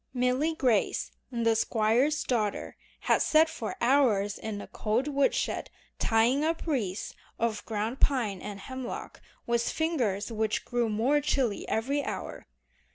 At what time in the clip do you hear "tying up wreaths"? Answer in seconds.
5.99-7.13